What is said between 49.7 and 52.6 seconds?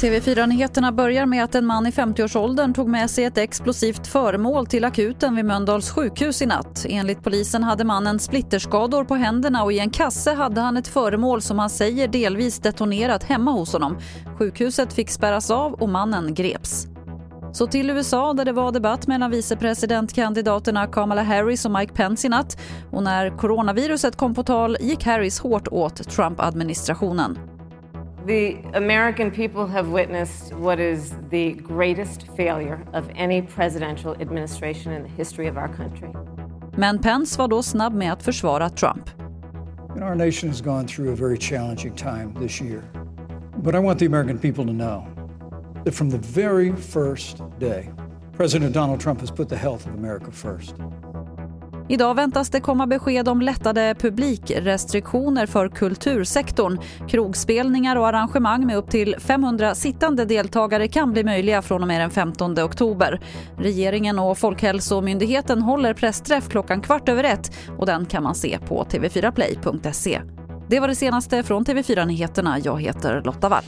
of America first. Idag väntas det